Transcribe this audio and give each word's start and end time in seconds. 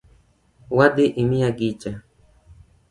Wadhi 0.77 1.05
imiya 1.21 1.49
gicha 1.57 1.91